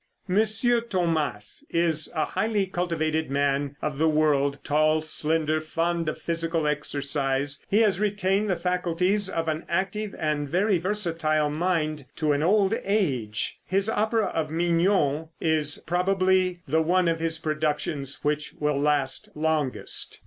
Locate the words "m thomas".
0.27-1.63